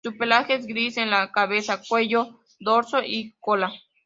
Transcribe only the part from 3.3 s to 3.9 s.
cola.